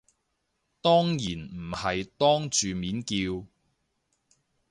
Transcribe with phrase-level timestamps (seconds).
[0.81, 3.45] 當然唔係當住面叫